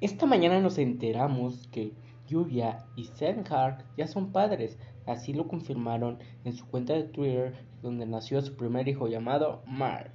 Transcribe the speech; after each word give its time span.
Esta 0.00 0.26
mañana 0.26 0.60
nos 0.60 0.78
enteramos 0.78 1.68
que 1.68 1.92
Lluvia 2.26 2.84
y 2.96 3.04
Senhart 3.04 3.84
ya 3.96 4.06
son 4.06 4.32
padres, 4.32 4.78
así 5.06 5.32
lo 5.32 5.46
confirmaron 5.46 6.18
en 6.44 6.52
su 6.54 6.66
cuenta 6.66 6.94
de 6.94 7.04
Twitter 7.04 7.54
donde 7.80 8.04
nació 8.04 8.42
su 8.42 8.56
primer 8.56 8.88
hijo 8.88 9.08
llamado 9.08 9.62
Mark. 9.66 10.10